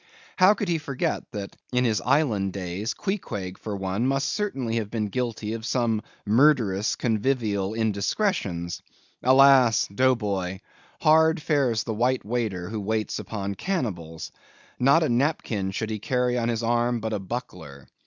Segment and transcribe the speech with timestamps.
[0.37, 4.89] How could he forget that in his Island days, Queequeg, for one, must certainly have
[4.89, 8.81] been guilty of some murderous, convivial indiscretions.
[9.21, 9.87] Alas!
[9.93, 10.61] Dough Boy!
[11.01, 14.31] hard fares the white waiter who waits upon cannibals.
[14.79, 17.87] Not a napkin should he carry on his arm, but a buckler.